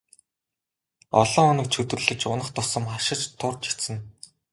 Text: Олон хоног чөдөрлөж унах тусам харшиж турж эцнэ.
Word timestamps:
Олон 1.21 1.33
хоног 1.49 1.67
чөдөрлөж 1.73 2.21
унах 2.31 2.49
тусам 2.55 2.83
харшиж 2.91 3.21
турж 3.39 3.63
эцнэ. 3.73 3.97